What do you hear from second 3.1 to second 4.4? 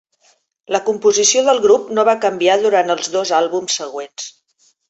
dos àlbums següents.